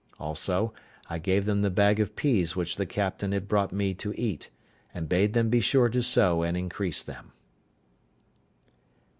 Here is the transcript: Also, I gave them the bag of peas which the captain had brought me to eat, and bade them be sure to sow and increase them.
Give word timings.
Also, 0.19 0.73
I 1.11 1.19
gave 1.19 1.45
them 1.45 1.61
the 1.61 1.69
bag 1.69 1.99
of 1.99 2.15
peas 2.15 2.55
which 2.55 2.77
the 2.77 2.87
captain 2.87 3.33
had 3.33 3.47
brought 3.47 3.71
me 3.71 3.93
to 3.93 4.19
eat, 4.19 4.49
and 4.95 5.07
bade 5.07 5.33
them 5.33 5.51
be 5.51 5.59
sure 5.61 5.89
to 5.89 6.01
sow 6.01 6.41
and 6.41 6.57
increase 6.57 7.03
them. 7.03 7.33